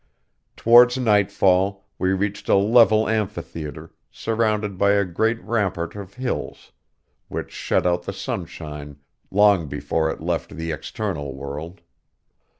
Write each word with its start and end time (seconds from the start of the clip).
Towards 0.55 0.97
nightfall 0.97 1.85
we 1.99 2.11
reached 2.11 2.49
a 2.49 2.55
level 2.55 3.07
amphitheatre, 3.07 3.93
surrounded 4.09 4.75
by 4.79 4.93
a 4.93 5.05
great 5.05 5.39
rampart 5.43 5.95
of 5.95 6.15
hills, 6.15 6.71
which 7.27 7.51
shut 7.51 7.85
out 7.85 8.01
the 8.01 8.11
sunshine 8.13 8.97
long 9.29 9.67
before 9.67 10.09
it 10.09 10.19
left 10.19 10.57
the 10.57 10.71
external 10.71 11.35
world. 11.35 11.81